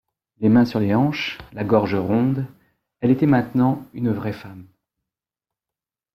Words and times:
Les 0.39 0.49
mains 0.49 0.65
sur 0.65 0.79
les 0.79 0.95
hanches, 0.95 1.37
la 1.53 1.63
gorge 1.63 1.93
ronde, 1.93 2.47
elle 3.01 3.11
était 3.11 3.27
maintenant 3.27 3.85
une 3.93 4.09
vraie 4.11 4.33
femme. 4.33 4.65